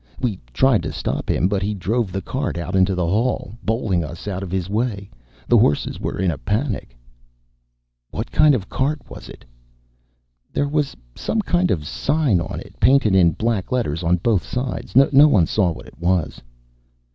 [0.19, 4.03] We tried to stop him but he drove the cart out into the hall, bowling
[4.03, 5.11] us out of the way.
[5.47, 6.97] The horses were in a panic."
[8.09, 9.45] "What kind of cart was it?"
[10.51, 12.79] "There was some kind of sign on it.
[12.79, 14.95] Painted in black letters on both sides.
[14.95, 16.41] No one saw what it was."